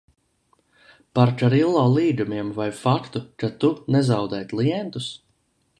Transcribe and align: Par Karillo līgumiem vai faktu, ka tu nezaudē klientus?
Par 1.19 1.33
Karillo 1.41 1.83
līgumiem 1.97 2.49
vai 2.57 2.69
faktu, 2.81 3.25
ka 3.43 3.53
tu 3.65 3.73
nezaudē 3.99 4.43
klientus? 4.55 5.15